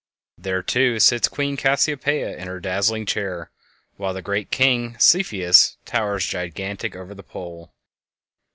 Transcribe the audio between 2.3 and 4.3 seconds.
in her dazzling chair, while the